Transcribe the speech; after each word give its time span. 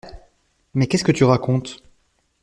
Mais 0.73 0.87
qu’est-ce 0.87 1.03
que 1.03 1.11
tu 1.11 1.23
racontes? 1.25 1.75